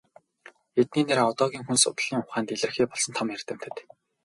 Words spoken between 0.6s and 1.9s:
Эдний нэр одоогийн хүн